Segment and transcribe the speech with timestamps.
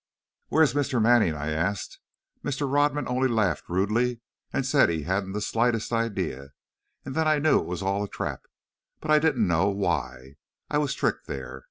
[0.47, 0.99] "'Where is Mr.
[0.99, 1.99] Manning?' I asked.
[2.43, 2.65] Mr.
[2.67, 4.19] Rodman only laughed rudely
[4.51, 6.53] and said he hadn't the slightest idea.
[7.05, 8.41] And then I knew it was all a trap,
[8.99, 10.37] but I didn't know why
[10.71, 11.59] I was tricked there.